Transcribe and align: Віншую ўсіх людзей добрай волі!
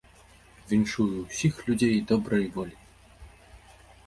Віншую 0.71 1.05
ўсіх 1.27 1.53
людзей 1.67 1.93
добрай 2.13 2.45
волі! 2.57 2.75